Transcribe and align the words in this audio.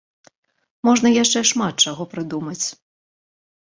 Можна 0.89 1.13
яшчэ 1.17 1.39
шмат 1.53 1.75
чаго 1.89 2.11
прыдумаць. 2.17 2.61